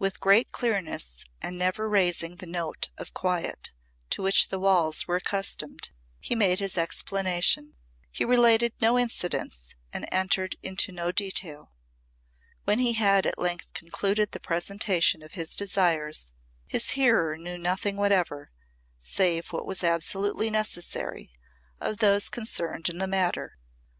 [0.00, 3.70] With great clearness and never raising the note of quiet
[4.10, 7.76] to which the walls were accustomed, he made his explanation.
[8.10, 11.70] He related no incidents and entered into no detail.
[12.64, 16.32] When he had at length concluded the presentation of his desires,
[16.66, 18.50] his hearer knew nothing whatever,
[18.98, 21.32] save what was absolutely necessary,
[21.80, 23.56] of those concerned in the matter.